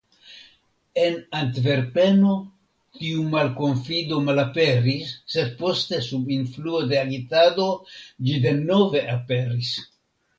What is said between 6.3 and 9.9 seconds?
influo de agitado, ĝi denove aperis.